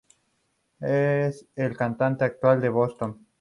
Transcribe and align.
Él 0.79 1.27
es 1.29 1.45
el 1.55 1.77
cantante 1.77 2.25
actual 2.25 2.59
de 2.59 2.69
Boston. 2.69 3.27